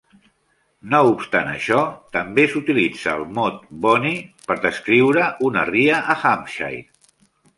No 0.93 1.01
obstant 1.09 1.49
això, 1.51 1.81
també 2.15 2.45
s'utilitza 2.53 3.13
el 3.19 3.27
mot 3.39 3.61
"bunny" 3.85 4.15
per 4.47 4.57
descriure 4.63 5.27
una 5.51 5.67
ria 5.73 6.03
a 6.15 6.19
Hampshire. 6.31 6.83